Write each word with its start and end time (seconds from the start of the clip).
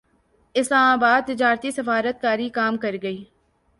اسلام 0.55 0.93
اباد 0.93 1.23
تجارتی 1.23 1.71
سفارت 1.71 2.21
کاری 2.21 2.49
کام 2.49 2.77
کرگئی 2.77 3.25